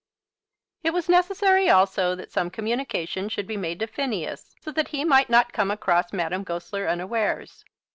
It 0.81 0.93
was 0.95 1.07
necessary 1.09 1.69
also 1.69 2.15
that 2.15 2.31
some 2.31 2.49
communication 2.49 3.29
should 3.29 3.45
be 3.45 3.55
made 3.55 3.77
to 3.81 3.85
Phineas, 3.85 4.55
so 4.59 4.71
that 4.71 4.87
he 4.87 5.05
might 5.05 5.29
not 5.29 5.53
come 5.53 5.69
across 5.69 6.11
Madame 6.11 6.43
Goesler 6.43 6.87
unawares. 6.87 7.63